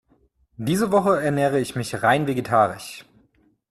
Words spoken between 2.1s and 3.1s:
vegetarisch.